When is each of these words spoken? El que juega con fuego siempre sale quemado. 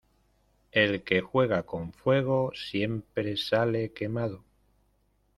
El 0.71 1.03
que 1.03 1.21
juega 1.21 1.61
con 1.61 1.93
fuego 1.93 2.51
siempre 2.55 3.37
sale 3.37 3.91
quemado. 3.91 4.43